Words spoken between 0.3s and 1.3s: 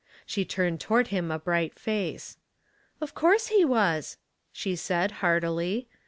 turned toward him